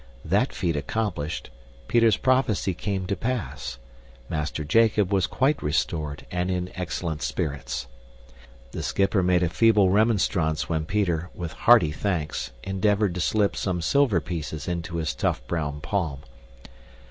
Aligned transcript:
That 0.25 0.51
feat 0.51 0.75
accomplished, 0.75 1.51
Peter's 1.87 2.17
prophecy 2.17 2.73
came 2.73 3.05
to 3.05 3.15
pass. 3.15 3.77
Master 4.29 4.63
Jacob 4.63 5.13
was 5.13 5.27
quite 5.27 5.61
restored 5.61 6.25
and 6.31 6.49
in 6.49 6.71
excellent 6.73 7.21
spirits. 7.21 7.85
The 8.71 8.81
schipper 8.81 9.21
made 9.23 9.43
a 9.43 9.47
feeble 9.49 9.91
remonstrance 9.91 10.67
when 10.67 10.85
Peter, 10.85 11.29
with 11.35 11.53
hearty 11.53 11.91
thanks, 11.91 12.49
endeavored 12.63 13.13
to 13.13 13.21
slip 13.21 13.55
some 13.55 13.79
silver 13.79 14.19
pieces 14.19 14.67
into 14.67 14.95
his 14.95 15.13
tough 15.13 15.45
brown 15.45 15.81
palm. 15.81 16.21